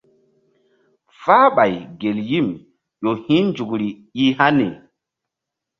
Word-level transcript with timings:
Fáhɓay 1.23 1.73
gel 1.99 2.17
yim 2.29 2.47
ƴo 3.01 3.09
hi̧ 3.25 3.39
nzukri 3.49 3.89
i 4.23 4.25
hani. 4.37 4.67